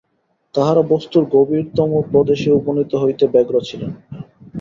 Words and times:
তাঁহারা 0.55 0.83
বস্তুর 0.91 1.23
গভীরতম 1.35 1.89
প্রদেশে 2.11 2.49
উপনীত 2.59 2.91
হইতে 2.95 3.25
ব্যগ্র 3.33 3.55
ছিলেন। 3.67 3.91